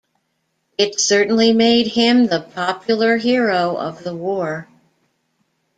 It 0.79 0.99
certainly 0.99 1.53
made 1.53 1.85
him 1.85 2.25
the 2.25 2.39
popular 2.41 3.17
hero 3.17 3.75
of 3.77 4.03
the 4.03 4.15
war. 4.15 4.67